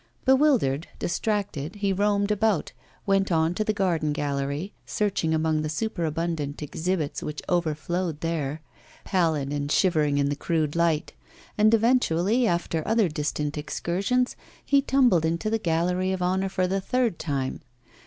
Bewildered, 0.25 0.87
distracted, 0.97 1.75
he 1.75 1.93
roamed 1.93 2.31
about, 2.31 2.71
went 3.05 3.31
on 3.31 3.53
to 3.53 3.63
the 3.63 3.71
garden 3.71 4.13
gallery, 4.13 4.73
searching 4.83 5.31
among 5.31 5.61
the 5.61 5.69
superabundant 5.69 6.63
exhibits 6.63 7.21
which 7.21 7.39
overflowed 7.47 8.21
there, 8.21 8.63
pallid 9.03 9.53
and 9.53 9.71
shivering 9.71 10.17
in 10.17 10.29
the 10.29 10.35
crude 10.35 10.75
light; 10.75 11.13
and 11.55 11.71
eventually, 11.71 12.47
after 12.47 12.81
other 12.87 13.09
distant 13.09 13.59
excursions, 13.59 14.35
he 14.65 14.81
tumbled 14.81 15.23
into 15.23 15.51
the 15.51 15.59
Gallery 15.59 16.11
of 16.11 16.23
Honour 16.23 16.49
for 16.49 16.65
the 16.65 16.81
third 16.81 17.19
time. 17.19 17.59